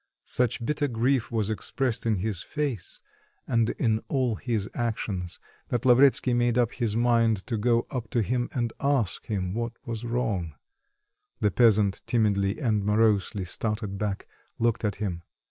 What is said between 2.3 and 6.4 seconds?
face, and in all his actions, that Lavretsky